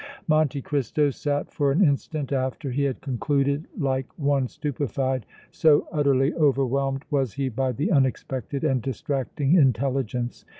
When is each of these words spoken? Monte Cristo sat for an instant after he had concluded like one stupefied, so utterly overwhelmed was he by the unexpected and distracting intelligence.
Monte 0.27 0.63
Cristo 0.63 1.11
sat 1.11 1.51
for 1.51 1.71
an 1.71 1.83
instant 1.83 2.31
after 2.31 2.71
he 2.71 2.85
had 2.85 3.01
concluded 3.01 3.67
like 3.77 4.07
one 4.17 4.47
stupefied, 4.47 5.27
so 5.51 5.87
utterly 5.91 6.33
overwhelmed 6.33 7.05
was 7.11 7.33
he 7.33 7.49
by 7.49 7.71
the 7.71 7.91
unexpected 7.91 8.63
and 8.63 8.81
distracting 8.81 9.53
intelligence. 9.53 10.43